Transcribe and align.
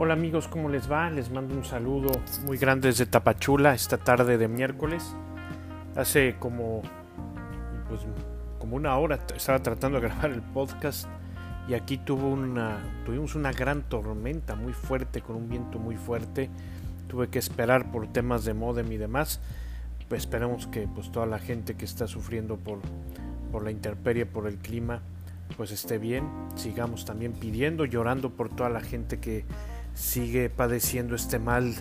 Hola 0.00 0.12
amigos, 0.12 0.46
¿cómo 0.46 0.68
les 0.68 0.88
va? 0.88 1.10
Les 1.10 1.28
mando 1.28 1.56
un 1.56 1.64
saludo 1.64 2.12
muy 2.44 2.56
grande 2.56 2.86
desde 2.86 3.04
Tapachula 3.04 3.74
esta 3.74 3.98
tarde 3.98 4.38
de 4.38 4.46
miércoles. 4.46 5.16
Hace 5.96 6.36
como, 6.38 6.82
pues, 7.88 8.02
como 8.60 8.76
una 8.76 8.96
hora 8.96 9.18
estaba 9.34 9.60
tratando 9.60 10.00
de 10.00 10.06
grabar 10.06 10.30
el 10.30 10.40
podcast 10.40 11.08
y 11.68 11.74
aquí 11.74 11.98
tuvo 11.98 12.28
una, 12.28 12.78
tuvimos 13.04 13.34
una 13.34 13.50
gran 13.50 13.82
tormenta 13.82 14.54
muy 14.54 14.72
fuerte 14.72 15.20
con 15.20 15.34
un 15.34 15.48
viento 15.48 15.80
muy 15.80 15.96
fuerte. 15.96 16.48
Tuve 17.08 17.26
que 17.26 17.40
esperar 17.40 17.90
por 17.90 18.06
temas 18.06 18.44
de 18.44 18.54
modem 18.54 18.92
y 18.92 18.98
demás. 18.98 19.40
Esperemos 20.12 20.68
que 20.68 20.86
pues, 20.86 21.10
toda 21.10 21.26
la 21.26 21.40
gente 21.40 21.74
que 21.74 21.84
está 21.84 22.06
sufriendo 22.06 22.56
por, 22.56 22.78
por 23.50 23.64
la 23.64 23.72
intemperie, 23.72 24.26
por 24.26 24.46
el 24.46 24.58
clima, 24.58 25.02
pues 25.56 25.72
esté 25.72 25.98
bien. 25.98 26.30
Sigamos 26.54 27.04
también 27.04 27.32
pidiendo, 27.32 27.84
llorando 27.84 28.30
por 28.30 28.48
toda 28.48 28.70
la 28.70 28.80
gente 28.80 29.18
que 29.18 29.44
sigue 29.98 30.48
padeciendo 30.48 31.16
este 31.16 31.38
mal 31.38 31.74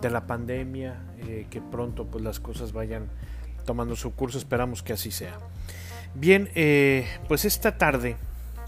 de 0.00 0.10
la 0.10 0.26
pandemia, 0.26 0.96
eh, 1.18 1.46
que 1.50 1.60
pronto 1.60 2.06
pues 2.06 2.24
las 2.24 2.40
cosas 2.40 2.72
vayan 2.72 3.08
tomando 3.64 3.94
su 3.94 4.14
curso, 4.14 4.38
esperamos 4.38 4.82
que 4.82 4.92
así 4.92 5.10
sea. 5.10 5.38
Bien, 6.14 6.50
eh, 6.56 7.06
pues 7.28 7.44
esta 7.44 7.78
tarde, 7.78 8.16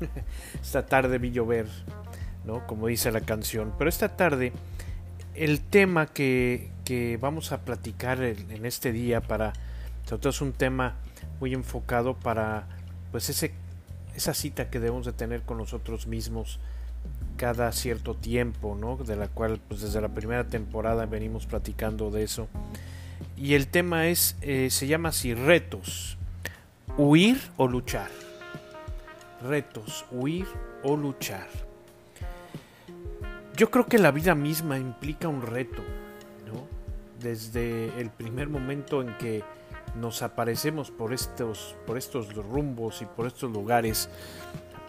esta 0.63 0.87
tarde 0.87 1.19
vi 1.19 1.33
llover, 1.33 1.67
¿no? 2.45 2.67
Como 2.67 2.87
dice 2.87 3.11
la 3.11 3.23
canción, 3.23 3.75
pero 3.77 3.89
esta 3.89 4.17
tarde 4.17 4.53
el 5.35 5.61
tema 5.61 6.07
que, 6.07 6.71
que 6.85 7.19
vamos 7.21 7.53
a 7.53 7.63
platicar 7.63 8.23
en, 8.23 8.65
este 8.67 8.93
día 8.93 9.21
para, 9.21 9.53
sobre 10.05 10.29
es 10.29 10.41
un 10.41 10.53
tema 10.53 10.97
muy 11.41 11.55
enfocado 11.55 12.15
para 12.15 12.67
pues 13.11 13.29
ese, 13.31 13.53
esa 14.15 14.35
cita 14.35 14.71
que 14.71 14.79
debemos 14.79 15.07
de 15.07 15.13
tener 15.13 15.43
con 15.43 15.59
nosotros 15.59 16.07
mismos, 16.07 16.61
cada 17.43 17.73
cierto 17.73 18.15
tiempo, 18.15 18.77
¿no? 18.81 18.97
De 18.99 19.17
la 19.17 19.27
cual 19.27 19.59
pues 19.67 19.81
desde 19.81 20.01
la 20.01 20.11
primera 20.11 20.45
temporada 20.45 21.07
venimos 21.07 21.45
platicando 21.45 22.13
de 22.13 22.23
eso. 22.23 22.47
Y 23.37 23.55
el 23.55 23.67
tema 23.67 24.07
es, 24.07 24.37
eh, 24.43 24.69
se 24.71 24.87
llama 24.87 25.09
así, 25.09 25.35
retos, 25.35 26.19
huir 26.97 27.41
o 27.57 27.67
luchar. 27.67 28.13
Retos, 29.43 30.05
huir 30.13 30.47
o 30.85 30.97
luchar. 30.97 31.49
Yo 33.57 33.73
creo 33.73 33.87
que 33.87 33.99
la 33.99 34.13
vida 34.13 34.37
misma 34.37 34.79
implica 34.79 35.27
un 35.27 35.43
reto, 35.43 35.83
¿no? 36.47 36.65
Desde 37.21 38.01
el 38.01 38.11
primer 38.11 38.51
momento 38.51 39.03
en 39.03 39.19
que 39.19 39.43
nos 40.01 40.23
aparecemos 40.23 40.93
por 40.93 41.13
estos, 41.13 41.75
por 41.89 41.99
estos 41.99 42.33
rumbos 42.37 43.03
y 43.03 43.07
por 43.07 43.27
estos 43.27 43.51
lugares, 43.51 44.09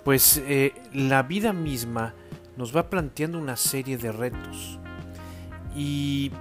pues 0.03 0.37
eh, 0.45 0.75
la 0.93 1.23
vida 1.23 1.51
misma 1.51 2.13
nos 2.57 2.75
va 2.75 2.89
planteando 2.89 3.37
una 3.37 3.55
serie 3.55 3.97
de 3.97 4.11
retos. 4.11 4.79
Y 5.75 6.31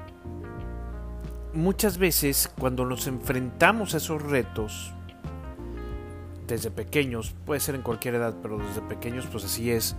muchas 1.54 1.98
veces 1.98 2.50
cuando 2.58 2.84
nos 2.84 3.06
enfrentamos 3.06 3.94
a 3.94 3.98
esos 3.98 4.22
retos, 4.22 4.92
desde 6.46 6.70
pequeños, 6.70 7.34
puede 7.46 7.60
ser 7.60 7.74
en 7.74 7.82
cualquier 7.82 8.16
edad, 8.16 8.34
pero 8.42 8.58
desde 8.58 8.82
pequeños 8.82 9.26
pues 9.26 9.44
así 9.44 9.70
es, 9.70 9.96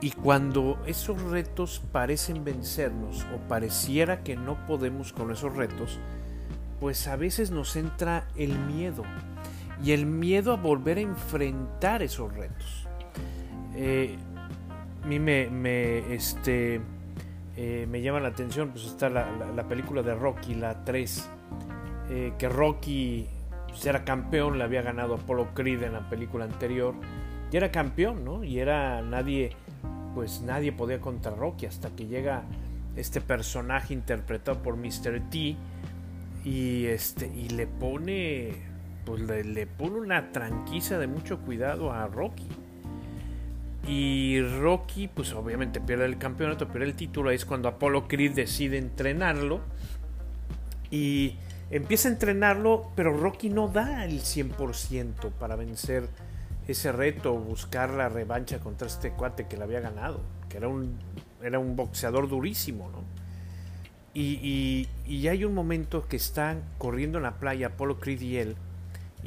y 0.00 0.10
cuando 0.10 0.78
esos 0.86 1.20
retos 1.22 1.82
parecen 1.92 2.44
vencernos 2.44 3.24
o 3.34 3.48
pareciera 3.48 4.22
que 4.22 4.36
no 4.36 4.66
podemos 4.66 5.12
con 5.12 5.30
esos 5.30 5.54
retos, 5.54 5.98
pues 6.80 7.06
a 7.08 7.16
veces 7.16 7.50
nos 7.50 7.76
entra 7.76 8.28
el 8.36 8.58
miedo 8.58 9.02
y 9.82 9.92
el 9.92 10.06
miedo 10.06 10.52
a 10.52 10.56
volver 10.56 10.98
a 10.98 11.02
enfrentar 11.02 12.02
esos 12.02 12.32
retos. 12.34 12.86
Eh, 13.74 14.16
a 15.02 15.06
mí 15.06 15.18
me, 15.18 16.14
este, 16.14 16.80
eh, 17.56 17.86
me 17.90 18.02
llama 18.02 18.20
la 18.20 18.28
atención, 18.28 18.70
pues 18.70 18.84
está 18.86 19.08
la, 19.08 19.68
película 19.68 20.02
de 20.02 20.14
Rocky, 20.14 20.54
la 20.54 20.84
3, 20.84 21.28
eh, 22.10 22.32
que 22.38 22.48
Rocky 22.48 23.26
pues, 23.68 23.84
era 23.86 24.04
campeón, 24.04 24.58
le 24.58 24.64
había 24.64 24.82
ganado 24.82 25.14
a 25.14 25.18
Apollo 25.18 25.48
Creed 25.54 25.82
en 25.82 25.92
la 25.92 26.08
película 26.08 26.44
anterior, 26.44 26.94
y 27.50 27.56
era 27.56 27.70
campeón, 27.70 28.24
¿no? 28.24 28.44
Y 28.44 28.58
era 28.58 29.02
nadie, 29.02 29.50
pues 30.14 30.42
nadie 30.42 30.72
podía 30.72 31.00
contra 31.00 31.34
Rocky 31.34 31.66
hasta 31.66 31.90
que 31.90 32.06
llega 32.06 32.42
este 32.96 33.20
personaje 33.20 33.94
interpretado 33.94 34.62
por 34.62 34.76
Mr. 34.76 35.30
T 35.30 35.56
y 36.44 36.86
este 36.86 37.28
y 37.28 37.48
le 37.50 37.66
pone 37.66 38.52
pues 39.04 39.22
le, 39.22 39.44
le 39.44 39.66
pone 39.66 40.00
una 40.00 40.32
tranquiza 40.32 40.98
de 40.98 41.06
mucho 41.06 41.38
cuidado 41.40 41.92
a 41.92 42.06
Rocky 42.06 42.48
y 43.88 44.42
Rocky, 44.42 45.08
pues 45.08 45.32
obviamente 45.32 45.80
pierde 45.80 46.04
el 46.04 46.18
campeonato, 46.18 46.68
pierde 46.68 46.88
el 46.88 46.94
título. 46.94 47.30
Es 47.30 47.46
cuando 47.46 47.68
Apollo 47.68 48.06
Creed 48.06 48.32
decide 48.32 48.76
entrenarlo. 48.76 49.62
Y 50.90 51.36
empieza 51.70 52.08
a 52.08 52.12
entrenarlo, 52.12 52.92
pero 52.94 53.16
Rocky 53.16 53.48
no 53.48 53.68
da 53.68 54.04
el 54.04 54.20
100% 54.20 55.30
para 55.32 55.56
vencer 55.56 56.06
ese 56.66 56.92
reto, 56.92 57.34
buscar 57.34 57.90
la 57.90 58.10
revancha 58.10 58.58
contra 58.58 58.86
este 58.86 59.10
cuate 59.12 59.46
que 59.46 59.56
le 59.56 59.64
había 59.64 59.80
ganado, 59.80 60.20
que 60.50 60.58
era 60.58 60.68
un, 60.68 60.98
era 61.42 61.58
un 61.58 61.74
boxeador 61.74 62.28
durísimo, 62.28 62.90
¿no? 62.90 63.04
Y, 64.12 64.88
y 65.06 65.28
hay 65.28 65.44
un 65.44 65.54
momento 65.54 66.08
que 66.08 66.16
están 66.16 66.62
corriendo 66.76 67.18
en 67.18 67.24
la 67.24 67.38
playa 67.38 67.68
Apollo 67.68 68.00
Creed 68.00 68.20
y 68.20 68.36
él, 68.36 68.56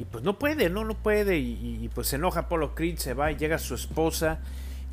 y 0.02 0.04
pues 0.04 0.24
no 0.24 0.36
puede, 0.36 0.68
no, 0.68 0.84
no 0.84 0.94
puede. 0.94 1.38
Y, 1.38 1.88
pues 1.94 2.08
se 2.08 2.16
enoja 2.16 2.40
Apolo 2.40 2.74
Creed, 2.74 2.98
se 2.98 3.14
va 3.14 3.30
y 3.30 3.36
llega 3.36 3.56
su 3.56 3.76
esposa 3.76 4.40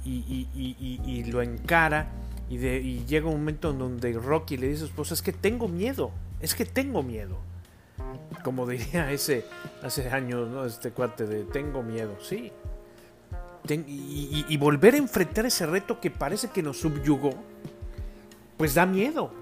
y, 0.05 1.23
lo 1.31 1.41
encara. 1.41 2.11
Y, 2.47 3.03
llega 3.05 3.27
un 3.27 3.39
momento 3.39 3.71
en 3.71 3.79
donde 3.79 4.13
Rocky 4.13 4.55
le 4.55 4.67
dice 4.67 4.83
a 4.83 4.85
su 4.85 4.85
esposa, 4.85 5.15
es 5.15 5.23
que 5.23 5.33
tengo 5.33 5.67
miedo, 5.67 6.11
es 6.41 6.53
que 6.53 6.63
tengo 6.63 7.01
miedo. 7.01 7.37
Como 8.43 8.67
diría 8.67 9.11
ese 9.11 9.45
hace 9.81 10.09
años, 10.11 10.47
¿no? 10.47 10.63
Este 10.63 10.91
cuate 10.91 11.25
de 11.25 11.43
tengo 11.43 11.81
miedo, 11.81 12.15
sí. 12.21 12.51
y 13.67 14.57
volver 14.57 14.93
a 14.93 14.97
enfrentar 14.97 15.47
ese 15.47 15.65
reto 15.65 15.99
que 15.99 16.11
parece 16.11 16.49
que 16.49 16.61
nos 16.61 16.81
subyugó, 16.81 17.33
pues 18.57 18.75
da 18.75 18.85
miedo. 18.85 19.33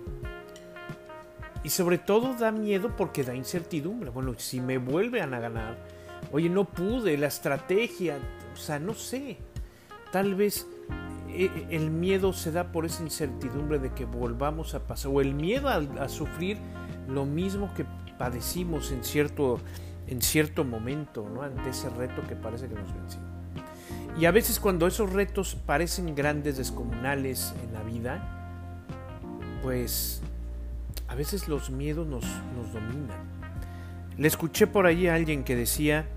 Y 1.67 1.69
sobre 1.69 1.97
todo 1.97 2.33
da 2.33 2.53
miedo 2.53 2.95
porque 2.95 3.25
da 3.25 3.35
incertidumbre. 3.35 4.09
Bueno, 4.09 4.35
si 4.37 4.61
me 4.61 4.77
vuelven 4.77 5.33
a 5.33 5.41
ganar, 5.41 5.75
oye, 6.31 6.47
no 6.47 6.63
pude, 6.63 7.17
la 7.17 7.27
estrategia, 7.27 8.19
o 8.53 8.55
sea, 8.55 8.79
no 8.79 8.93
sé. 8.93 9.35
Tal 10.13 10.35
vez 10.35 10.65
eh, 11.27 11.51
eh, 11.53 11.67
el 11.71 11.91
miedo 11.91 12.31
se 12.31 12.53
da 12.53 12.71
por 12.71 12.85
esa 12.85 13.03
incertidumbre 13.03 13.79
de 13.79 13.91
que 13.91 14.05
volvamos 14.05 14.75
a 14.75 14.87
pasar, 14.87 15.11
o 15.13 15.19
el 15.19 15.33
miedo 15.33 15.67
a, 15.67 16.07
sufrir 16.07 16.57
lo 17.09 17.25
mismo 17.25 17.73
que 17.73 17.85
padecimos 18.17 18.93
en 18.93 19.03
cierto, 19.03 19.59
en 20.07 20.21
cierto 20.21 20.63
momento, 20.63 21.27
¿no? 21.27 21.41
ante 21.41 21.71
ese 21.71 21.89
reto 21.89 22.21
que 22.29 22.37
parece 22.37 22.69
que 22.69 22.75
nos 22.75 22.93
venció. 22.93 23.19
Y 24.17 24.23
a 24.23 24.31
veces 24.31 24.61
cuando 24.61 24.87
esos 24.87 25.11
retos 25.11 25.55
parecen 25.65 26.15
grandes, 26.15 26.55
descomunales 26.55 27.53
en 27.61 27.73
la 27.73 27.83
vida, 27.83 29.19
pues 29.61 30.21
a 31.07 31.15
veces 31.15 31.47
los 31.47 31.69
miedos 31.69 32.07
nos, 32.07 32.25
nos 32.55 32.73
dominan. 32.73 33.17
Le 34.17 34.27
escuché 34.27 34.67
por 34.67 34.85
ahí 34.85 35.07
a 35.07 35.15
alguien 35.15 35.43
que 35.43 35.55
decía 35.55 36.07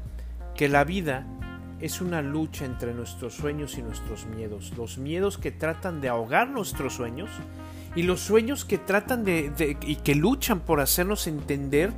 que 0.54 0.68
la 0.68 0.84
vida 0.84 1.26
es 1.80 2.00
una 2.00 2.22
lucha 2.22 2.64
entre 2.64 2.94
nuestros 2.94 3.34
sueños 3.34 3.78
y 3.78 3.82
nuestros 3.82 4.26
miedos. 4.26 4.72
Los 4.76 4.98
miedos 4.98 5.38
que 5.38 5.50
tratan 5.50 6.00
de 6.00 6.08
ahogar 6.08 6.48
nuestros 6.48 6.94
sueños 6.94 7.30
y 7.94 8.02
los 8.02 8.20
sueños 8.20 8.64
que 8.64 8.78
tratan 8.78 9.24
de, 9.24 9.76
y 9.82 9.96
que 9.96 10.14
luchan 10.14 10.60
por 10.60 10.80
hacernos 10.80 11.26
entender 11.26 11.92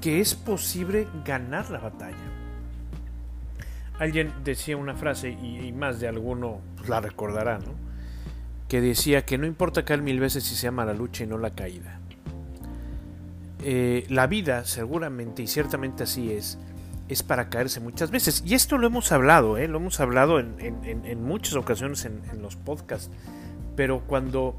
que 0.00 0.20
es 0.20 0.34
posible 0.34 1.06
ganar 1.24 1.70
la 1.70 1.78
batalla. 1.78 2.16
Alguien 3.98 4.32
decía 4.44 4.76
una 4.76 4.94
frase 4.94 5.30
y, 5.30 5.72
más 5.72 6.00
de 6.00 6.08
alguno 6.08 6.60
la 6.88 7.00
recordará, 7.00 7.58
¿no? 7.58 7.74
Que 8.68 8.80
decía 8.80 9.24
que 9.24 9.38
no 9.38 9.46
importa 9.46 9.84
caer 9.84 10.02
mil 10.02 10.18
veces 10.18 10.44
si 10.44 10.56
se 10.56 10.64
llama 10.64 10.84
la 10.84 10.94
lucha 10.94 11.24
y 11.24 11.26
no 11.26 11.38
la 11.38 11.50
caída. 11.50 12.00
Eh, 13.66 14.04
la 14.10 14.26
vida 14.26 14.66
seguramente 14.66 15.42
y 15.42 15.46
ciertamente 15.46 16.02
así 16.02 16.30
es, 16.30 16.58
es 17.08 17.22
para 17.22 17.48
caerse 17.48 17.80
muchas 17.80 18.10
veces. 18.10 18.42
Y 18.44 18.52
esto 18.52 18.76
lo 18.76 18.86
hemos 18.86 19.10
hablado, 19.10 19.56
¿eh? 19.56 19.68
lo 19.68 19.78
hemos 19.78 20.00
hablado 20.00 20.38
en, 20.38 21.24
muchas 21.24 21.54
ocasiones 21.54 22.04
en, 22.04 22.42
los 22.42 22.56
podcasts. 22.56 23.10
Pero 23.74 24.02
cuando 24.06 24.54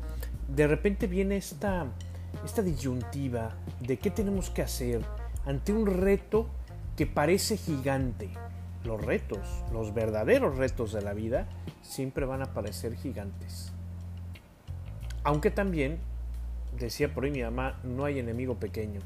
de 0.48 0.66
repente 0.66 1.06
viene 1.06 1.38
esta, 1.38 1.86
esta 2.44 2.64
disyuntiva 2.64 3.56
de 3.80 3.98
qué 4.00 4.10
tenemos 4.10 4.50
que 4.50 4.64
hacer 4.64 5.02
ante 5.46 5.72
un 5.72 5.86
reto 5.86 6.50
que 6.98 7.06
parece 7.06 7.58
gigante, 7.58 8.32
los 8.84 9.00
retos, 9.06 9.64
los 9.72 9.94
verdaderos 9.94 10.58
retos 10.58 10.94
de 10.94 11.04
la 11.04 11.14
vida, 11.14 11.48
siempre 11.84 12.26
van 12.26 12.42
a 12.42 12.54
parecer 12.56 12.96
gigantes. 12.96 13.72
Aunque 15.24 15.52
también 15.52 16.00
decía 16.78 17.14
por 17.14 17.26
ahí 17.26 17.32
mi 17.32 17.42
mamá, 17.42 17.80
no 17.84 18.06
hay 18.06 18.20
enemigo 18.20 18.56
pequeño. 18.56 19.02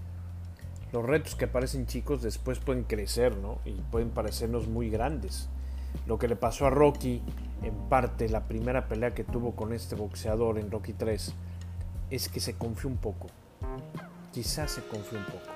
Los 0.91 1.05
retos 1.05 1.35
que 1.35 1.47
parecen 1.47 1.85
chicos 1.85 2.21
después 2.21 2.59
pueden 2.59 2.83
crecer, 2.83 3.37
¿no? 3.37 3.59
Y 3.65 3.73
pueden 3.91 4.09
parecernos 4.09 4.67
muy 4.67 4.89
grandes. 4.89 5.49
lo 6.05 6.19
que 6.19 6.27
le 6.27 6.35
pasó 6.35 6.67
a 6.67 6.69
Rocky, 6.69 7.21
en 7.63 7.73
parte 7.89 8.29
la 8.29 8.47
primera 8.47 8.87
pelea 8.87 9.15
que 9.15 9.23
tuvo 9.23 9.55
con 9.55 9.73
este 9.73 9.95
boxeador 9.95 10.59
en 10.59 10.69
Rocky 10.69 10.93
3, 10.93 11.33
es 12.11 12.29
que 12.29 12.39
se 12.39 12.53
confió 12.53 12.89
un 12.89 12.97
poco. 12.97 13.27
Quizás 14.31 14.71
se 14.71 14.81
confió 14.83 15.17
un 15.17 15.25
poco. 15.25 15.51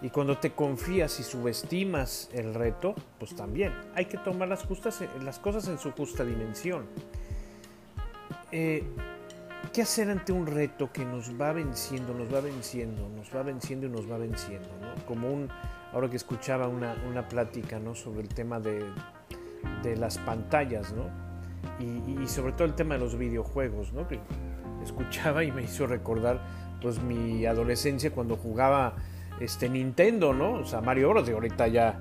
Y 0.00 0.10
cuando 0.10 0.38
te 0.38 0.52
confías 0.52 1.18
y 1.18 1.24
subestimas 1.24 2.30
el 2.32 2.54
reto, 2.54 2.94
pues 3.18 3.34
también 3.34 3.72
hay 3.94 4.04
que 4.04 4.16
tomar 4.18 4.48
las, 4.48 4.64
justas, 4.64 5.02
las 5.24 5.40
cosas 5.40 5.66
en 5.66 5.78
su 5.78 5.90
justa 5.90 6.24
dimensión. 6.24 6.86
Eh, 8.52 8.84
¿Qué 9.72 9.82
hacer 9.82 10.10
ante 10.10 10.32
un 10.32 10.46
reto 10.46 10.90
que 10.92 11.04
nos 11.04 11.40
va 11.40 11.52
venciendo, 11.52 12.14
nos 12.14 12.32
va 12.32 12.40
venciendo, 12.40 13.08
nos 13.08 13.34
va 13.34 13.42
venciendo 13.42 13.86
y 13.86 13.90
nos 13.90 14.10
va 14.10 14.18
venciendo? 14.18 14.68
Como 15.06 15.30
un, 15.30 15.48
ahora 15.92 16.08
que 16.08 16.16
escuchaba 16.16 16.68
una, 16.68 16.96
una 17.08 17.28
plática 17.28 17.78
¿no? 17.78 17.94
sobre 17.94 18.22
el 18.22 18.28
tema 18.28 18.60
de, 18.60 18.84
de 19.82 19.96
las 19.96 20.18
pantallas, 20.18 20.92
¿no? 20.92 21.28
Y, 21.80 22.26
sobre 22.26 22.52
todo 22.52 22.64
el 22.64 22.74
tema 22.74 22.94
de 22.94 23.00
los 23.00 23.16
videojuegos, 23.16 23.92
¿no? 23.92 24.06
Que 24.06 24.20
escuchaba 24.82 25.44
y 25.44 25.52
me 25.52 25.62
hizo 25.62 25.86
recordar 25.86 26.40
pues 26.80 27.00
mi 27.00 27.46
adolescencia 27.46 28.10
cuando 28.12 28.36
jugaba 28.36 28.96
este 29.40 29.68
Nintendo, 29.68 30.32
¿no? 30.32 30.54
O 30.54 30.64
sea, 30.64 30.80
Mario 30.80 31.10
Bros. 31.10 31.28
Y 31.28 31.32
ahorita 31.32 31.68
ya 31.68 32.00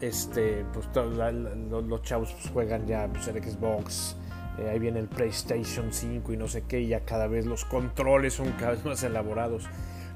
este 0.00 0.64
pues 0.72 0.88
los, 0.94 2.02
chavos 2.02 2.32
pues, 2.32 2.50
juegan 2.50 2.86
ya 2.86 3.08
pues, 3.08 3.28
el 3.28 3.42
Xbox, 3.42 4.16
eh, 4.58 4.70
ahí 4.70 4.78
viene 4.78 5.00
el 5.00 5.08
PlayStation 5.08 5.92
5 5.92 6.32
y 6.32 6.36
no 6.36 6.48
sé 6.48 6.62
qué, 6.62 6.80
y 6.80 6.88
ya 6.88 7.00
cada 7.00 7.26
vez 7.26 7.46
los 7.46 7.64
controles 7.64 8.34
son 8.34 8.52
cada 8.52 8.72
vez 8.72 8.84
más 8.84 9.02
elaborados. 9.02 9.68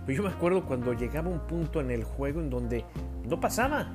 Pero 0.07 0.17
yo 0.17 0.23
me 0.23 0.35
acuerdo 0.35 0.65
cuando 0.65 0.93
llegaba 0.95 1.29
un 1.29 1.41
punto 1.41 1.81
en 1.81 1.91
el 1.91 2.05
juego 2.05 2.41
en 2.41 2.51
donde 2.51 2.85
no 3.29 3.39
pasaba, 3.39 3.89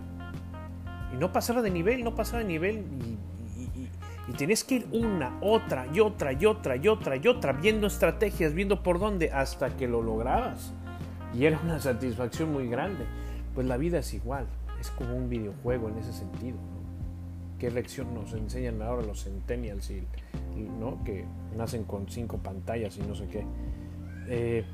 y 1.13 1.17
no 1.17 1.31
pasaba 1.31 1.61
de 1.61 1.71
nivel, 1.71 2.03
no 2.03 2.15
pasaba 2.15 2.39
de 2.39 2.45
nivel. 2.45 2.83
Y, 4.27 4.33
tenías 4.37 4.63
que 4.63 4.75
ir 4.75 4.87
una, 4.91 5.37
otra 5.39 5.87
y 5.93 5.99
otra 5.99 6.33
y 6.33 6.45
otra 6.45 6.75
y 6.75 6.87
otra 6.87 7.15
y 7.15 7.27
otra, 7.27 7.53
viendo 7.53 7.87
estrategias, 7.87 8.53
viendo 8.53 8.83
por 8.83 8.99
dónde, 8.99 9.31
hasta 9.31 9.77
que 9.77 9.87
lo 9.87 10.01
lograbas. 10.01 10.73
Y 11.33 11.45
era 11.45 11.59
una 11.63 11.79
satisfacción 11.79 12.51
muy 12.51 12.67
grande. 12.67 13.05
Pues 13.53 13.67
la 13.67 13.77
vida 13.77 13.99
es 13.99 14.13
igual, 14.13 14.45
es 14.79 14.89
como 14.91 15.15
un 15.15 15.29
videojuego 15.29 15.89
en 15.89 15.99
ese 15.99 16.11
sentido. 16.11 16.57
¿Qué 17.59 17.71
lección 17.71 18.13
nos 18.13 18.33
enseñan 18.33 18.81
ahora 18.81 19.01
los 19.01 19.23
centennials 19.23 19.89
y, 19.89 20.03
¿no? 20.79 21.03
que 21.03 21.25
nacen 21.55 21.83
con 21.83 22.09
cinco 22.09 22.37
pantallas 22.37 22.97
y 22.97 23.01
no 23.01 23.15
sé 23.15 23.27
qué? 23.27 23.45
Eh, 24.27 24.65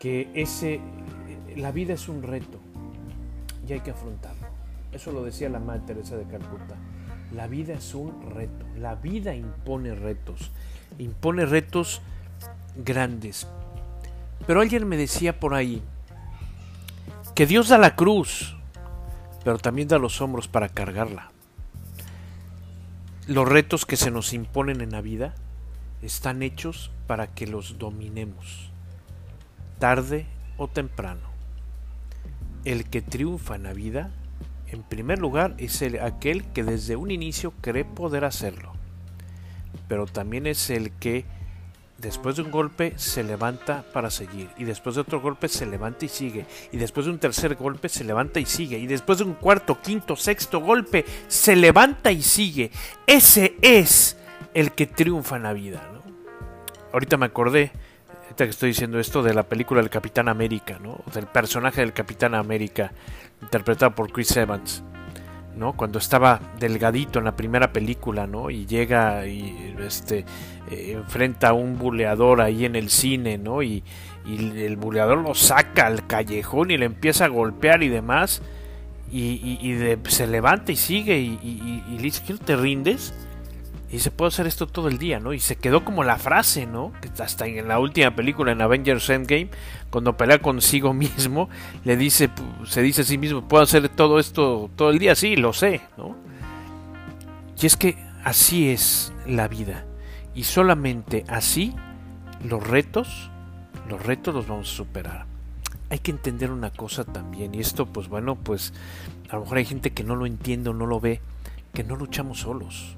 que 0.00 0.30
ese, 0.34 0.80
la 1.56 1.70
vida 1.70 1.94
es 1.94 2.08
un 2.08 2.22
reto 2.22 2.58
y 3.66 3.72
hay 3.72 3.80
que 3.80 3.92
afrontarlo. 3.92 4.48
Eso 4.92 5.12
lo 5.12 5.22
decía 5.22 5.48
la 5.48 5.60
Madre 5.60 5.82
Teresa 5.86 6.16
de 6.16 6.24
Calcuta. 6.24 6.76
La 7.32 7.46
vida 7.46 7.74
es 7.74 7.94
un 7.94 8.30
reto. 8.30 8.66
La 8.76 8.94
vida 8.96 9.34
impone 9.34 9.94
retos. 9.94 10.50
Impone 10.98 11.46
retos 11.46 12.02
grandes. 12.76 13.46
Pero 14.46 14.60
alguien 14.60 14.86
me 14.86 14.96
decía 14.96 15.38
por 15.38 15.54
ahí 15.54 15.82
que 17.34 17.46
Dios 17.46 17.68
da 17.68 17.78
la 17.78 17.96
cruz, 17.96 18.56
pero 19.44 19.58
también 19.58 19.88
da 19.88 19.98
los 19.98 20.20
hombros 20.20 20.48
para 20.48 20.68
cargarla. 20.68 21.31
Los 23.32 23.48
retos 23.48 23.86
que 23.86 23.96
se 23.96 24.10
nos 24.10 24.34
imponen 24.34 24.82
en 24.82 24.92
la 24.92 25.00
vida 25.00 25.34
están 26.02 26.42
hechos 26.42 26.90
para 27.06 27.28
que 27.28 27.46
los 27.46 27.78
dominemos, 27.78 28.70
tarde 29.78 30.26
o 30.58 30.68
temprano. 30.68 31.32
El 32.66 32.90
que 32.90 33.00
triunfa 33.00 33.54
en 33.54 33.62
la 33.62 33.72
vida 33.72 34.12
en 34.68 34.82
primer 34.82 35.18
lugar, 35.18 35.54
es 35.56 35.80
el, 35.80 35.98
aquel 36.00 36.44
que 36.44 36.62
desde 36.62 36.94
un 36.96 37.10
inicio 37.10 37.54
cree 37.62 37.86
poder 37.86 38.26
hacerlo, 38.26 38.74
pero 39.88 40.04
también 40.04 40.46
es 40.46 40.68
el 40.68 40.90
que 40.92 41.24
después 42.02 42.34
de 42.36 42.42
un 42.42 42.50
golpe 42.50 42.94
se 42.96 43.22
levanta 43.22 43.84
para 43.92 44.10
seguir, 44.10 44.50
y 44.58 44.64
después 44.64 44.96
de 44.96 45.00
otro 45.00 45.20
golpe 45.20 45.48
se 45.48 45.64
levanta 45.64 46.04
y 46.04 46.08
sigue, 46.08 46.44
y 46.72 46.76
después 46.76 47.06
de 47.06 47.12
un 47.12 47.18
tercer 47.18 47.54
golpe 47.54 47.88
se 47.88 48.04
levanta 48.04 48.40
y 48.40 48.44
sigue, 48.44 48.76
y 48.76 48.86
después 48.86 49.18
de 49.18 49.24
un 49.24 49.34
cuarto, 49.34 49.80
quinto, 49.80 50.16
sexto 50.16 50.60
golpe 50.60 51.06
se 51.28 51.54
levanta 51.54 52.10
y 52.10 52.20
sigue. 52.20 52.72
Ese 53.06 53.56
es 53.62 54.16
el 54.52 54.72
que 54.72 54.86
triunfa 54.86 55.36
en 55.36 55.44
la 55.44 55.52
vida. 55.52 55.88
Ahorita 56.92 57.16
me 57.16 57.26
acordé, 57.26 57.70
ahorita 58.24 58.44
que 58.44 58.50
estoy 58.50 58.70
diciendo 58.70 58.98
esto, 58.98 59.22
de 59.22 59.32
la 59.32 59.44
película 59.44 59.80
del 59.80 59.88
Capitán 59.88 60.28
América, 60.28 60.78
¿no? 60.82 61.00
del 61.14 61.26
personaje 61.26 61.80
del 61.82 61.92
Capitán 61.92 62.34
América 62.34 62.92
interpretado 63.40 63.94
por 63.94 64.12
Chris 64.12 64.36
Evans, 64.36 64.82
Cuando 65.70 66.00
estaba 66.00 66.40
delgadito 66.58 67.20
en 67.20 67.26
la 67.26 67.36
primera 67.36 67.72
película, 67.72 68.26
¿no? 68.26 68.50
Y 68.50 68.66
llega 68.66 69.26
y 69.28 69.76
este 69.78 70.24
eh, 70.70 70.92
enfrenta 70.96 71.50
a 71.50 71.52
un 71.52 71.78
buleador 71.78 72.40
ahí 72.40 72.64
en 72.64 72.74
el 72.74 72.90
cine, 72.90 73.38
¿no? 73.38 73.62
Y, 73.62 73.84
el 74.24 74.76
buleador 74.76 75.18
lo 75.18 75.34
saca 75.34 75.86
al 75.88 76.06
callejón 76.06 76.70
y 76.70 76.78
le 76.78 76.86
empieza 76.86 77.24
a 77.24 77.28
golpear 77.28 77.82
y 77.82 77.88
demás. 77.88 78.40
Y, 79.10 79.76
se 80.08 80.26
levanta 80.26 80.72
y 80.72 80.76
sigue 80.76 81.18
y, 81.18 81.82
le 81.96 82.02
dice, 82.02 82.22
¿qué 82.26 82.32
no 82.32 82.38
te 82.38 82.56
rindes? 82.56 83.14
Y 83.92 83.98
se 83.98 84.10
puede 84.10 84.28
hacer 84.28 84.46
esto 84.46 84.66
todo 84.66 84.88
el 84.88 84.96
día, 84.96 85.20
¿no? 85.20 85.34
Y 85.34 85.38
se 85.38 85.56
quedó 85.56 85.84
como 85.84 86.02
la 86.02 86.16
frase, 86.16 86.64
¿no? 86.64 86.94
Que 87.02 87.22
hasta 87.22 87.46
en 87.46 87.68
la 87.68 87.78
última 87.78 88.16
película, 88.16 88.50
en 88.50 88.62
Avengers 88.62 89.10
Endgame, 89.10 89.50
cuando 89.90 90.16
pelea 90.16 90.38
consigo 90.38 90.94
mismo, 90.94 91.50
le 91.84 91.98
dice, 91.98 92.30
se 92.64 92.80
dice 92.80 93.02
a 93.02 93.04
sí 93.04 93.18
mismo, 93.18 93.46
puedo 93.46 93.62
hacer 93.62 93.90
todo 93.90 94.18
esto 94.18 94.70
todo 94.76 94.88
el 94.90 94.98
día, 94.98 95.14
sí, 95.14 95.36
lo 95.36 95.52
sé, 95.52 95.82
¿no? 95.98 96.16
Y 97.60 97.66
es 97.66 97.76
que 97.76 97.98
así 98.24 98.70
es 98.70 99.12
la 99.26 99.46
vida. 99.46 99.84
Y 100.34 100.44
solamente 100.44 101.24
así 101.28 101.74
los 102.42 102.66
retos, 102.66 103.30
los 103.90 104.02
retos 104.02 104.34
los 104.34 104.48
vamos 104.48 104.72
a 104.72 104.74
superar. 104.74 105.26
Hay 105.90 105.98
que 105.98 106.12
entender 106.12 106.50
una 106.50 106.70
cosa 106.70 107.04
también, 107.04 107.54
y 107.54 107.60
esto 107.60 107.84
pues 107.84 108.08
bueno, 108.08 108.36
pues 108.36 108.72
a 109.28 109.34
lo 109.34 109.42
mejor 109.42 109.58
hay 109.58 109.66
gente 109.66 109.90
que 109.90 110.02
no 110.02 110.16
lo 110.16 110.24
entiende 110.24 110.70
o 110.70 110.72
no 110.72 110.86
lo 110.86 110.98
ve, 110.98 111.20
que 111.74 111.84
no 111.84 111.94
luchamos 111.96 112.40
solos 112.40 112.96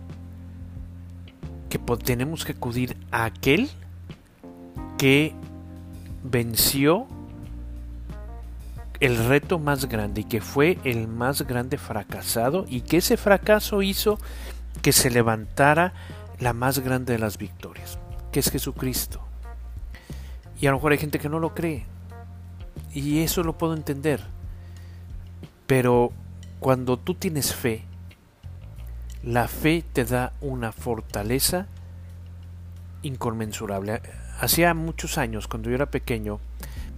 que 1.74 1.96
tenemos 1.96 2.44
que 2.44 2.52
acudir 2.52 2.96
a 3.10 3.24
aquel 3.24 3.68
que 4.96 5.34
venció 6.22 7.08
el 9.00 9.16
reto 9.26 9.58
más 9.58 9.86
grande 9.86 10.20
y 10.20 10.24
que 10.24 10.40
fue 10.40 10.78
el 10.84 11.08
más 11.08 11.42
grande 11.42 11.76
fracasado 11.76 12.64
y 12.68 12.82
que 12.82 12.98
ese 12.98 13.16
fracaso 13.16 13.82
hizo 13.82 14.20
que 14.82 14.92
se 14.92 15.10
levantara 15.10 15.94
la 16.38 16.52
más 16.52 16.78
grande 16.78 17.14
de 17.14 17.18
las 17.18 17.38
victorias, 17.38 17.98
que 18.30 18.38
es 18.38 18.50
Jesucristo. 18.52 19.20
Y 20.60 20.68
a 20.68 20.70
lo 20.70 20.76
mejor 20.76 20.92
hay 20.92 20.98
gente 20.98 21.18
que 21.18 21.28
no 21.28 21.40
lo 21.40 21.54
cree 21.54 21.86
y 22.92 23.18
eso 23.18 23.42
lo 23.42 23.58
puedo 23.58 23.74
entender. 23.74 24.20
Pero 25.66 26.12
cuando 26.60 26.98
tú 26.98 27.14
tienes 27.14 27.52
fe, 27.52 27.82
la 29.24 29.48
fe 29.48 29.82
te 29.92 30.04
da 30.04 30.32
una 30.40 30.72
fortaleza 30.72 31.66
inconmensurable. 33.02 34.02
Hacía 34.40 34.74
muchos 34.74 35.18
años, 35.18 35.48
cuando 35.48 35.70
yo 35.70 35.76
era 35.76 35.86
pequeño, 35.86 36.40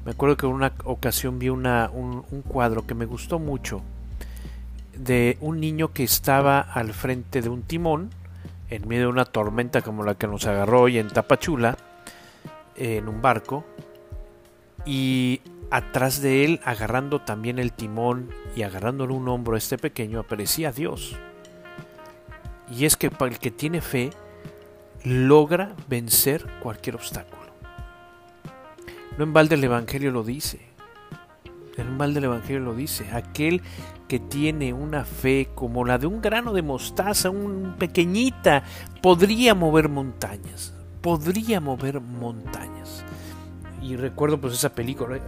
me 0.04 0.12
acuerdo 0.12 0.36
que 0.36 0.46
en 0.46 0.52
una 0.52 0.72
ocasión 0.84 1.38
vi 1.38 1.48
una, 1.48 1.90
un, 1.92 2.22
cuadro 2.48 2.86
que 2.86 2.94
me 2.94 3.06
gustó 3.06 3.38
mucho 3.38 3.82
de 4.96 5.36
un 5.40 5.60
niño 5.60 5.92
que 5.92 6.04
estaba 6.04 6.60
al 6.60 6.92
frente 6.94 7.42
de 7.42 7.48
un 7.48 7.62
timón 7.62 8.10
en 8.70 8.88
medio 8.88 9.02
de 9.02 9.08
una 9.08 9.24
tormenta 9.24 9.82
como 9.82 10.02
la 10.02 10.14
que 10.14 10.26
nos 10.26 10.46
agarró 10.46 10.82
hoy 10.82 10.98
en 10.98 11.08
Tapachula, 11.08 11.76
en 12.76 13.06
un 13.06 13.22
barco, 13.22 13.64
y 14.84 15.42
atrás 15.70 16.20
de 16.22 16.44
él, 16.44 16.60
agarrando 16.64 17.20
también 17.20 17.58
el 17.58 17.72
timón 17.72 18.30
y 18.56 18.62
agarrándole 18.62 19.12
un 19.12 19.28
hombro 19.28 19.54
a 19.54 19.58
este 19.58 19.78
pequeño, 19.78 20.20
aparecía 20.20 20.72
Dios. 20.72 21.16
Y 22.70 22.84
es 22.84 22.96
que 22.96 23.10
para 23.10 23.32
el 23.32 23.38
que 23.38 23.50
tiene 23.50 23.80
fe, 23.80 24.10
logra 25.04 25.74
vencer 25.88 26.46
cualquier 26.62 26.96
obstáculo. 26.96 27.46
No 29.18 29.24
en 29.24 29.32
balde 29.32 29.54
el 29.54 29.64
Evangelio 29.64 30.10
lo 30.10 30.22
dice. 30.22 30.60
En 31.76 31.96
balde 31.96 32.18
el 32.18 32.24
Evangelio 32.24 32.60
lo 32.60 32.74
dice. 32.74 33.08
Aquel 33.12 33.62
que 34.08 34.18
tiene 34.18 34.72
una 34.72 35.04
fe 35.04 35.48
como 35.54 35.84
la 35.84 35.98
de 35.98 36.06
un 36.06 36.20
grano 36.20 36.52
de 36.52 36.62
mostaza, 36.62 37.30
un 37.30 37.76
pequeñita, 37.78 38.62
podría 39.00 39.54
mover 39.54 39.88
montañas. 39.88 40.74
Podría 41.00 41.60
mover 41.60 42.00
montañas. 42.00 43.04
Y 43.80 43.96
recuerdo 43.96 44.40
pues 44.40 44.54
esa 44.54 44.74
película, 44.74 45.20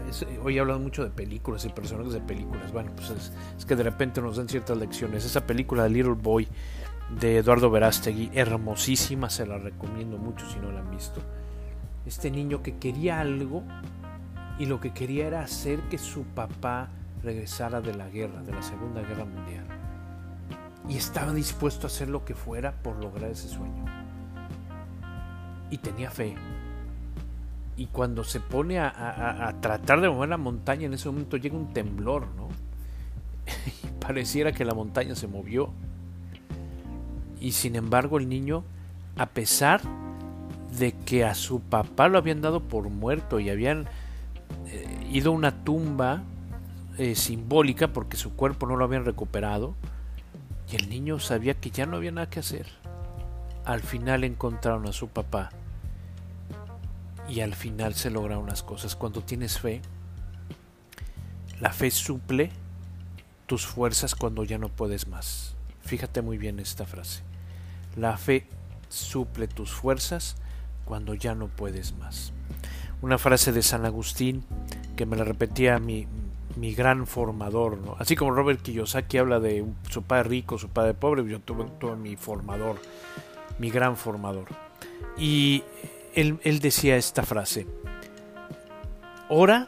hoy 0.43 0.57
he 0.57 0.61
hablado 0.61 0.81
mucho 0.81 1.05
de 1.05 1.11
películas 1.11 1.65
y 1.65 1.69
personajes 1.69 2.13
de 2.13 2.21
películas. 2.21 2.73
Bueno, 2.73 2.91
pues 2.97 3.11
es, 3.11 3.33
es 3.57 3.65
que 3.65 3.77
de 3.77 3.85
repente 3.85 4.21
nos 4.21 4.37
dan 4.37 4.49
ciertas 4.49 4.77
lecciones. 4.77 5.25
Esa 5.25 5.47
película 5.47 5.85
de 5.85 5.91
Little 5.91 6.15
Boy 6.15 6.49
de 7.11 7.39
Eduardo 7.39 7.71
Verástegui, 7.71 8.31
hermosísima, 8.35 9.31
se 9.31 9.47
la 9.47 9.59
recomiendo 9.59 10.19
mucho 10.19 10.49
si 10.51 10.59
no 10.59 10.71
la 10.71 10.81
han 10.81 10.91
visto. 10.91 11.23
Este 12.07 12.31
niño 12.31 12.63
que 12.63 12.77
quería 12.79 13.21
algo 13.21 13.63
y 14.59 14.67
lo 14.67 14.81
que 14.81 14.93
quería 14.93 15.27
era 15.27 15.43
hacer 15.43 15.81
que 15.89 15.99
su 15.99 16.25
papá 16.25 16.91
regresara 17.23 17.81
de 17.81 17.95
la 17.95 18.09
guerra, 18.09 18.43
de 18.43 18.53
la 18.53 18.63
Segunda 18.63 19.03
Guerra 19.03 19.25
Mundial. 19.25 19.65
y 20.89 20.97
estaba 20.97 21.35
dispuesto 21.35 21.87
a 21.87 21.89
hacer 21.89 22.09
lo 22.09 22.25
que 22.25 22.35
fuera 22.35 22.73
por 22.73 22.97
lograr 22.97 23.31
ese 23.31 23.49
sueño. 23.49 23.85
Y 25.71 25.79
tenía 25.79 26.11
fe. 26.11 26.35
Y 27.77 27.87
cuando 27.87 28.25
se 28.25 28.41
pone 28.41 28.79
a, 28.81 29.55
tratar 29.61 30.01
de 30.01 30.09
mover 30.09 30.31
la 30.31 30.39
montaña, 30.39 30.87
en 30.87 30.95
ese 30.95 31.11
momento 31.11 31.37
llega 31.37 31.57
un 31.57 31.75
temblor, 31.75 32.27
¿no? 32.35 32.49
y 33.85 34.01
pareciera 34.01 34.53
que 34.53 34.65
la 34.65 34.73
montaña 34.73 35.15
se 35.15 35.29
movió. 35.29 35.73
Y 37.41 37.53
sin 37.53 37.77
embargo 37.77 38.19
el 38.19 38.29
niño, 38.29 38.65
a 39.17 39.27
pesar 39.27 39.81
de 40.79 40.93
que 40.93 41.25
a 41.25 41.35
su 41.35 41.61
papá 41.61 42.09
lo 42.09 42.19
habían 42.19 42.41
dado 42.41 42.61
por 42.61 42.89
muerto 42.89 43.41
y 43.41 43.51
habían 43.51 43.87
eh, 44.67 45.09
ido 45.11 45.33
a 45.33 45.35
una 45.35 45.65
tumba 45.65 46.23
eh, 46.99 47.15
simbólica 47.15 47.93
porque 47.93 48.17
su 48.17 48.35
cuerpo 48.35 48.67
no 48.67 48.77
lo 48.77 48.85
habían 48.85 49.05
recuperado, 49.05 49.75
y 50.71 50.77
el 50.77 50.89
niño 50.91 51.19
sabía 51.19 51.55
que 51.55 51.71
ya 51.71 51.87
no 51.87 51.97
había 51.97 52.11
nada 52.11 52.29
que 52.29 52.41
hacer. 52.41 52.67
Al 53.65 53.81
final 53.81 54.25
encontraron 54.25 54.87
a 54.87 54.93
su 54.93 55.09
papá 55.09 55.51
y 57.29 57.41
al 57.41 57.55
final 57.55 57.95
se 57.95 58.11
lograron 58.11 58.47
las 58.47 58.63
cosas. 58.63 58.97
Cuando 58.97 59.23
tienes 59.23 59.59
fe, 59.59 59.81
la 61.61 61.73
fe 61.73 61.91
suple 61.91 62.51
tus 63.47 63.67
fuerzas 63.67 64.15
cuando 64.15 64.45
ya 64.45 64.59
no 64.59 64.69
puedes 64.69 65.09
más. 65.09 65.55
Fíjate 65.83 66.21
muy 66.21 66.37
bien 66.37 66.61
esta 66.61 66.85
frase. 66.85 67.28
La 67.99 68.17
fe 68.17 68.47
suple 68.89 69.49
tus 69.49 69.73
fuerzas 69.73 70.37
cuando 70.85 71.15
ya 71.15 71.35
no 71.35 71.49
puedes 71.49 71.97
más. 71.97 72.33
Una 73.03 73.19
frase 73.19 73.51
de 73.51 73.63
San 73.63 73.85
Agustín 73.85 74.45
que 74.97 75.05
me 75.05 75.17
la 75.17 75.25
repetía 75.25 75.81
mi, 75.81 76.07
mi 76.55 76.75
gran 76.75 77.09
formador. 77.09 77.79
Así 77.99 78.15
como 78.15 78.31
Robert 78.31 78.63
Kiyosaki 78.63 79.19
habla 79.19 79.41
de 79.41 79.65
su 79.91 80.05
padre 80.05 80.29
rico, 80.29 80.59
su 80.59 80.69
padre 80.69 80.95
pobre, 80.95 81.29
yo 81.29 81.41
tuve, 81.41 81.67
mi 81.97 82.15
formador, 82.15 82.77
mi 83.59 83.69
gran 83.71 83.97
formador. 83.97 84.47
Y 85.17 85.65
él, 86.15 86.39
él 86.45 86.61
decía 86.61 86.97
esta 86.97 87.25
frase, 87.25 87.67
ora 89.29 89.67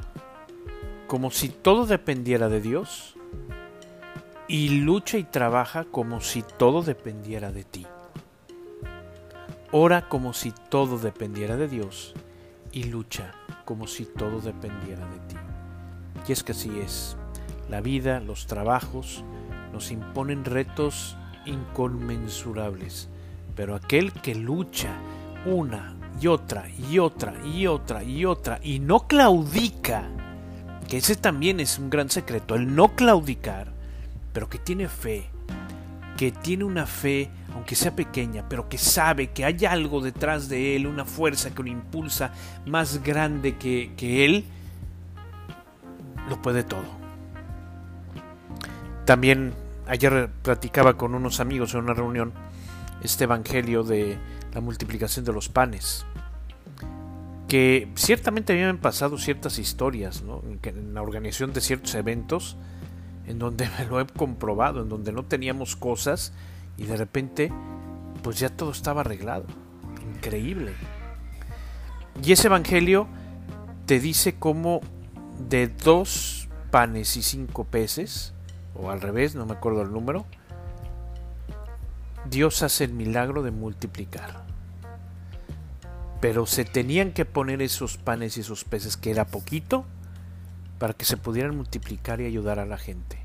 como 1.08 1.32
si 1.32 1.48
todo 1.48 1.84
dependiera 1.84 2.48
de 2.48 2.60
Dios 2.60 3.16
y 4.46 4.68
lucha 4.68 5.18
y 5.18 5.24
trabaja 5.24 5.84
como 5.84 6.20
si 6.20 6.42
todo 6.42 6.82
dependiera 6.82 7.50
de 7.50 7.64
ti. 7.64 7.86
Ora 9.72 10.08
como 10.08 10.32
si 10.32 10.52
todo 10.68 10.98
dependiera 10.98 11.56
de 11.56 11.68
Dios 11.68 12.14
y 12.72 12.84
lucha 12.84 13.32
como 13.64 13.86
si 13.86 14.04
todo 14.04 14.40
dependiera 14.40 15.06
de 15.06 15.18
ti. 15.28 15.36
Y 16.26 16.32
es 16.32 16.42
que 16.42 16.52
así 16.52 16.80
es. 16.80 17.16
La 17.68 17.80
vida, 17.80 18.18
los 18.18 18.46
trabajos, 18.46 19.24
nos 19.72 19.92
imponen 19.92 20.44
retos 20.44 21.16
inconmensurables. 21.46 23.08
Pero 23.54 23.76
aquel 23.76 24.12
que 24.12 24.34
lucha 24.34 24.90
una 25.46 25.96
y 26.20 26.26
otra 26.26 26.68
y 26.68 26.98
otra 26.98 27.34
y 27.46 27.66
otra 27.68 28.02
y 28.02 28.24
otra 28.24 28.58
y 28.62 28.80
no 28.80 29.06
claudica, 29.06 30.08
que 30.88 30.96
ese 30.96 31.14
también 31.14 31.60
es 31.60 31.78
un 31.78 31.90
gran 31.90 32.10
secreto, 32.10 32.56
el 32.56 32.74
no 32.74 32.96
claudicar, 32.96 33.72
pero 34.32 34.48
que 34.48 34.58
tiene 34.58 34.88
fe, 34.88 35.30
que 36.16 36.32
tiene 36.32 36.64
una 36.64 36.86
fe, 36.86 37.30
aunque 37.54 37.74
sea 37.74 37.94
pequeña, 37.94 38.48
pero 38.48 38.68
que 38.68 38.78
sabe 38.78 39.30
que 39.30 39.44
hay 39.44 39.64
algo 39.64 40.00
detrás 40.00 40.48
de 40.48 40.76
él, 40.76 40.86
una 40.86 41.04
fuerza 41.04 41.54
que 41.54 41.62
lo 41.62 41.68
impulsa 41.68 42.32
más 42.66 43.02
grande 43.02 43.56
que, 43.56 43.92
que 43.96 44.24
él, 44.24 44.44
lo 46.28 46.40
puede 46.40 46.62
todo. 46.62 46.84
También 49.04 49.52
ayer 49.86 50.30
platicaba 50.42 50.96
con 50.96 51.14
unos 51.14 51.40
amigos 51.40 51.74
en 51.74 51.80
una 51.80 51.94
reunión 51.94 52.32
este 53.02 53.24
evangelio 53.24 53.82
de 53.82 54.18
la 54.54 54.60
multiplicación 54.60 55.24
de 55.24 55.32
los 55.32 55.48
panes. 55.48 56.04
Que 57.48 57.90
ciertamente 57.96 58.52
habían 58.52 58.78
pasado 58.78 59.18
ciertas 59.18 59.58
historias 59.58 60.22
¿no? 60.22 60.42
en 60.62 60.94
la 60.94 61.02
organización 61.02 61.52
de 61.52 61.60
ciertos 61.60 61.94
eventos 61.96 62.56
en 63.26 63.38
donde 63.38 63.68
me 63.78 63.86
lo 63.90 64.00
he 64.00 64.06
comprobado, 64.06 64.82
en 64.82 64.88
donde 64.88 65.12
no 65.12 65.24
teníamos 65.24 65.76
cosas 65.76 66.32
y 66.80 66.86
de 66.86 66.96
repente 66.96 67.52
pues 68.22 68.38
ya 68.38 68.48
todo 68.48 68.72
estaba 68.72 69.02
arreglado. 69.02 69.44
Increíble. 70.16 70.74
Y 72.24 72.32
ese 72.32 72.48
evangelio 72.48 73.06
te 73.86 74.00
dice 74.00 74.34
cómo 74.36 74.80
de 75.48 75.68
dos 75.68 76.48
panes 76.70 77.16
y 77.16 77.22
cinco 77.22 77.64
peces, 77.64 78.34
o 78.74 78.90
al 78.90 79.00
revés, 79.00 79.34
no 79.34 79.46
me 79.46 79.52
acuerdo 79.52 79.82
el 79.82 79.92
número, 79.92 80.26
Dios 82.28 82.62
hace 82.62 82.84
el 82.84 82.92
milagro 82.92 83.42
de 83.42 83.50
multiplicar. 83.50 84.44
Pero 86.20 86.46
se 86.46 86.64
tenían 86.64 87.12
que 87.12 87.24
poner 87.24 87.62
esos 87.62 87.96
panes 87.96 88.36
y 88.36 88.40
esos 88.40 88.64
peces, 88.64 88.96
que 88.96 89.10
era 89.10 89.26
poquito, 89.26 89.84
para 90.78 90.92
que 90.92 91.04
se 91.04 91.16
pudieran 91.16 91.56
multiplicar 91.56 92.20
y 92.20 92.26
ayudar 92.26 92.58
a 92.58 92.66
la 92.66 92.78
gente. 92.78 93.19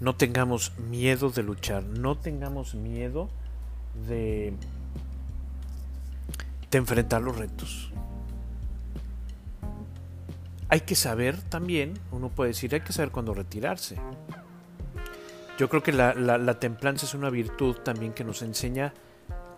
No 0.00 0.16
tengamos 0.16 0.72
miedo 0.78 1.30
de 1.30 1.42
luchar, 1.42 1.84
no 1.84 2.16
tengamos 2.16 2.74
miedo 2.74 3.28
de, 4.08 4.54
enfrentar 6.72 7.20
los 7.20 7.36
retos 7.36 7.90
hay 10.70 10.82
que 10.82 10.94
saber 10.94 11.36
también, 11.36 11.94
uno 12.12 12.28
puede 12.28 12.50
decir, 12.50 12.72
hay 12.72 12.80
que 12.80 12.92
saber 12.92 13.10
cuándo 13.10 13.34
retirarse. 13.34 13.96
Yo 15.58 15.68
creo 15.68 15.82
que 15.82 15.92
la, 15.92 16.58
templanza 16.60 17.06
es 17.06 17.14
una 17.14 17.28
virtud 17.28 17.76
también 17.78 18.12
que 18.12 18.22
nos 18.22 18.40
enseña 18.40 18.94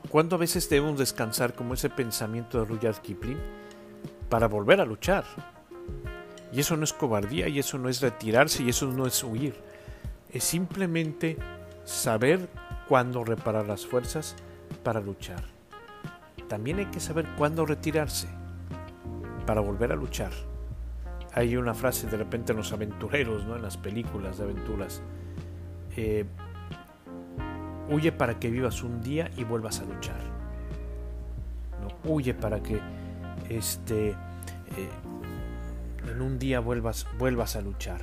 cuándo 0.08 0.36
a 0.36 0.38
veces 0.38 0.70
debemos 0.70 0.98
descansar, 0.98 1.54
como 1.54 1.74
ese 1.74 1.90
pensamiento 1.90 2.58
de 2.58 2.64
Rudyard 2.64 3.02
Kipling, 3.02 3.38
para 4.30 4.48
volver 4.48 4.80
a 4.80 4.86
luchar. 4.86 5.24
Y 6.50 6.60
eso 6.60 6.78
no 6.78 6.84
es 6.84 6.94
cobardía, 6.94 7.46
y 7.46 7.58
eso 7.58 7.76
no 7.76 7.90
es 7.90 8.00
retirarse, 8.00 8.62
y 8.62 8.70
eso 8.70 8.86
no 8.86 9.06
es 9.06 9.22
huir. 9.22 9.54
Es 10.32 10.44
simplemente 10.44 11.36
saber 11.84 12.48
cuándo 12.88 13.24
reparar 13.24 13.66
las 13.66 13.86
fuerzas 13.86 14.36
para 14.82 15.00
luchar. 15.00 15.44
También 16.48 16.78
hay 16.78 16.86
que 16.86 17.00
saber 17.00 17.26
cuándo 17.36 17.66
retirarse 17.66 18.28
para 19.46 19.60
volver 19.60 19.92
a 19.92 19.96
luchar 19.96 20.32
hay 21.34 21.56
una 21.56 21.74
frase 21.74 22.06
de 22.06 22.16
repente 22.16 22.52
en 22.52 22.58
los 22.58 22.72
aventureros, 22.72 23.46
¿no? 23.46 23.56
en 23.56 23.62
las 23.62 23.76
películas 23.76 24.38
de 24.38 24.44
aventuras. 24.44 25.02
Eh, 25.96 26.24
huye 27.90 28.12
para 28.12 28.38
que 28.38 28.50
vivas 28.50 28.82
un 28.82 29.00
día 29.00 29.30
y 29.36 29.44
vuelvas 29.44 29.80
a 29.80 29.84
luchar. 29.84 30.20
¿no? 31.80 32.10
Huye 32.10 32.34
para 32.34 32.62
que 32.62 32.80
este, 33.48 34.10
eh, 34.10 34.14
en 36.10 36.20
un 36.20 36.38
día 36.38 36.60
vuelvas, 36.60 37.06
vuelvas 37.18 37.56
a 37.56 37.62
luchar. 37.62 38.00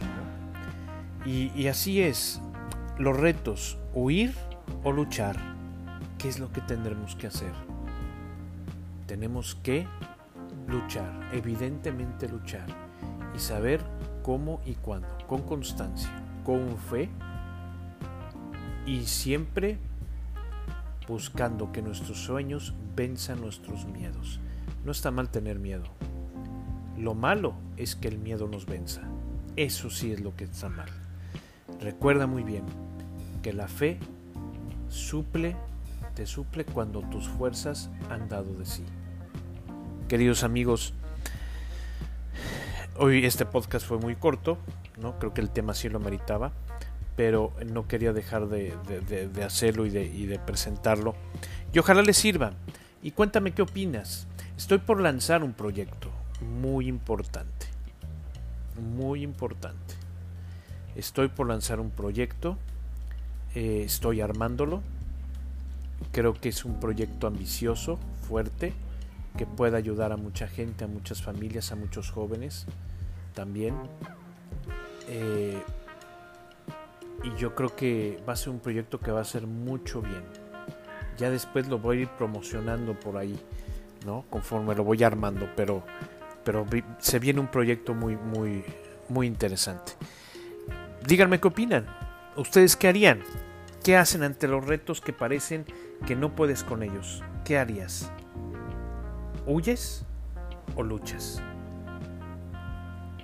Y, 1.26 1.68
así 1.68 2.02
es, 2.02 2.42
los 2.98 3.16
retos, 3.16 3.78
huir 3.94 4.34
o 4.84 4.92
luchar, 4.92 5.38
¿qué 6.18 6.30
es 6.30 6.40
lo 6.40 6.52
que 6.52 6.62
tendremos 6.62 7.16
que 7.16 7.28
hacer? 7.28 7.52
Tenemos 9.06 9.56
que 9.56 9.86
luchar, 10.68 11.30
evidentemente 11.34 12.30
luchar 12.30 12.68
y 13.36 13.40
saber 13.40 13.82
cómo 14.24 14.62
y 14.66 14.76
cuándo, 14.76 15.10
con 15.28 15.42
constancia, 15.42 16.10
con 16.46 16.78
fe 16.78 17.10
y 18.86 19.06
siempre 19.06 19.78
buscando 21.08 21.72
que 21.72 21.82
nuestros 21.82 22.20
sueños 22.20 22.74
venzan 22.96 23.42
nuestros 23.42 23.86
miedos. 23.86 24.40
No 24.86 24.92
está 24.92 25.12
mal 25.12 25.30
tener 25.30 25.60
miedo. 25.60 25.86
Lo 26.98 27.14
malo 27.14 27.56
es 27.78 27.96
que 27.96 28.08
el 28.08 28.20
miedo 28.20 28.48
nos 28.48 28.66
venza. 28.66 29.02
Eso 29.56 29.90
sí 29.90 30.12
es 30.12 30.22
lo 30.22 30.36
que 30.36 30.46
está 30.46 30.70
mal. 30.70 30.90
Recuerda 31.80 32.28
muy 32.28 32.44
bien 32.44 32.64
que 33.42 33.54
la 33.54 33.68
fe 33.68 34.00
suple, 34.90 35.56
te 36.16 36.26
suple 36.26 36.66
cuando 36.66 37.02
tus 37.02 37.28
fuerzas 37.28 37.90
han 38.10 38.28
dado 38.28 38.54
de 38.56 38.66
sí. 38.66 38.84
Queridos 40.08 40.44
amigos, 40.44 40.94
Hoy 43.02 43.26
este 43.26 43.46
podcast 43.46 43.86
fue 43.88 43.98
muy 43.98 44.18
corto, 44.18 44.58
¿no? 45.02 45.18
Creo 45.20 45.34
que 45.34 45.40
el 45.40 45.50
tema 45.52 45.74
sí 45.74 45.88
lo 45.88 46.02
meritaba, 46.02 46.52
pero 47.16 47.54
no 47.66 47.88
quería 47.88 48.12
dejar 48.12 48.50
de, 48.50 48.74
hacerlo 49.42 49.86
y, 49.86 49.98
y 49.98 50.26
de, 50.26 50.38
presentarlo. 50.38 51.16
Y 51.72 51.80
ojalá 51.80 52.02
les 52.02 52.18
sirva. 52.18 52.52
Y 53.02 53.12
cuéntame 53.12 53.54
qué 53.54 53.62
opinas. 53.62 54.28
Estoy 54.58 54.80
por 54.80 55.00
lanzar 55.00 55.46
un 55.46 55.54
proyecto 55.54 56.12
muy 56.42 56.90
importante. 56.90 57.68
Muy 58.98 59.24
importante. 59.24 59.96
Estoy 60.96 61.30
por 61.30 61.48
lanzar 61.48 61.80
un 61.80 61.92
proyecto. 61.92 62.58
Eh, 63.56 63.84
estoy 63.86 64.22
armándolo. 64.22 64.82
Creo 66.12 66.34
que 66.34 66.50
es 66.50 66.66
un 66.66 66.80
proyecto 66.80 67.28
ambicioso, 67.28 68.00
fuerte, 68.28 68.74
que 69.38 69.46
pueda 69.46 69.78
ayudar 69.78 70.12
a 70.12 70.18
mucha 70.18 70.48
gente, 70.48 70.86
a 70.86 70.88
muchas 70.88 71.22
familias, 71.22 71.72
a 71.72 71.76
muchos 71.76 72.12
jóvenes 72.12 72.66
también. 73.34 73.76
Eh, 75.08 75.62
y 77.24 77.36
yo 77.40 77.56
creo 77.56 77.76
que 77.76 78.22
va 78.28 78.34
a 78.34 78.36
ser 78.36 78.50
un 78.50 78.60
proyecto 78.60 79.00
que 79.00 79.12
va 79.12 79.20
a 79.20 79.22
hacer 79.24 79.46
mucho 79.46 80.02
bien. 80.02 80.24
Ya 81.18 81.30
después 81.30 81.68
lo 81.68 81.80
voy 81.80 81.98
a 81.98 82.02
ir 82.02 82.10
promocionando 82.10 82.98
por 82.98 83.18
ahí, 83.18 83.38
¿no? 84.06 84.24
Conforme 84.30 84.74
lo 84.74 84.86
voy 84.86 85.04
armando, 85.04 85.50
pero, 85.56 85.84
pero 86.46 86.66
se 87.00 87.20
viene 87.20 87.42
un 87.42 87.48
proyecto 87.48 87.94
muy, 87.94 88.16
muy, 88.16 88.64
muy 89.10 89.28
interesante. 89.28 89.94
Díganme 91.10 91.40
qué 91.40 91.48
opinan. 91.48 91.88
¿Ustedes 92.38 92.76
qué 92.76 92.88
harían? 92.88 93.22
¿Qué 93.84 93.98
hacen 93.98 94.22
ante 94.22 94.48
los 94.48 94.64
retos 94.64 95.02
que 95.02 95.12
parecen 95.12 95.66
que 96.06 96.16
no 96.16 96.36
puedes 96.36 96.64
con 96.64 96.84
ellos? 96.84 97.24
¿Qué 97.44 97.58
harías? 97.58 98.12
¿Huyes 99.48 100.06
o 100.76 100.84
luchas? 100.84 101.42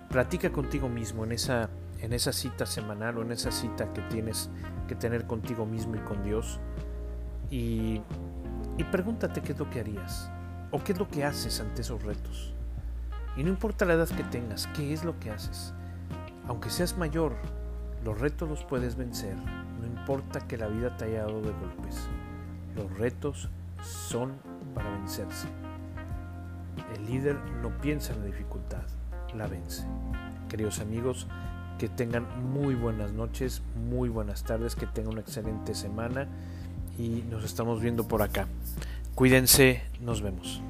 Platica 0.09 0.51
contigo 0.51 0.89
mismo 0.89 1.25
en 1.25 1.33
esa, 1.33 1.69
en 1.99 2.13
esa 2.13 2.33
cita 2.33 2.65
semanal 2.65 3.19
o 3.19 3.21
en 3.21 3.31
esa 3.31 3.51
cita 3.51 3.93
que 3.93 4.01
tienes 4.01 4.49
que 4.87 4.95
tener 4.95 5.27
contigo 5.27 5.67
mismo 5.67 5.95
y 5.95 5.99
con 5.99 6.23
Dios 6.23 6.59
y, 7.51 8.01
y 8.79 8.83
pregúntate 8.91 9.41
qué 9.41 9.51
es 9.51 9.59
lo 9.59 9.69
que 9.69 9.81
harías 9.81 10.31
o 10.71 10.83
qué 10.83 10.93
es 10.93 10.97
lo 10.97 11.07
que 11.07 11.23
haces 11.23 11.59
ante 11.59 11.81
esos 11.81 12.01
retos. 12.01 12.55
Y 13.37 13.43
no 13.43 13.49
importa 13.49 13.85
la 13.85 13.93
edad 13.93 14.09
que 14.09 14.23
tengas, 14.23 14.65
qué 14.75 14.91
es 14.91 15.03
lo 15.03 15.19
que 15.19 15.29
haces. 15.29 15.75
Aunque 16.47 16.71
seas 16.71 16.97
mayor, 16.97 17.35
los 18.05 18.19
retos 18.19 18.47
los 18.47 18.63
puedes 18.63 18.95
vencer, 18.95 19.35
no 19.81 19.87
importa 19.87 20.47
que 20.47 20.57
la 20.57 20.67
vida 20.67 20.95
te 20.95 21.05
haya 21.05 21.21
dado 21.21 21.41
de 21.41 21.51
golpes. 21.51 22.07
Los 22.75 22.95
retos 22.99 23.49
son 23.81 24.33
para 24.75 24.91
vencerse. 24.91 25.47
El 26.95 27.07
líder 27.07 27.35
no 27.63 27.75
piensa 27.81 28.13
en 28.13 28.19
la 28.19 28.25
dificultad, 28.27 28.83
la 29.35 29.47
vence. 29.47 29.87
Queridos 30.49 30.79
amigos, 30.79 31.27
que 31.79 31.89
tengan 31.89 32.27
muy 32.53 32.75
buenas 32.75 33.11
noches, 33.11 33.63
muy 33.89 34.07
buenas 34.09 34.43
tardes, 34.43 34.75
que 34.75 34.85
tengan 34.85 35.13
una 35.13 35.21
excelente 35.21 35.73
semana 35.73 36.27
y 36.99 37.23
nos 37.31 37.43
estamos 37.43 37.81
viendo 37.81 38.07
por 38.07 38.21
acá. 38.21 38.47
Cuídense, 39.15 39.81
nos 39.99 40.21
vemos. 40.21 40.61